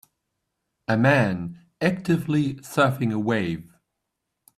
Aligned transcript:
A 0.87 0.97
man 0.97 1.59
actively 1.79 2.55
surfing 2.55 3.13
a 3.13 3.19
wave. 3.19 3.71